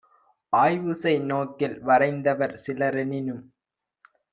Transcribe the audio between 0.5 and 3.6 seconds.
ஆய்வுசெய் நோக்கில் வரைந்தவர் சிலரெனினும்